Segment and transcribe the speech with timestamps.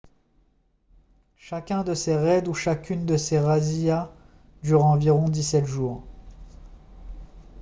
[1.37, 4.09] chacun de ces raids ou chacune de ces razzias
[4.63, 6.03] dure environ 17 jours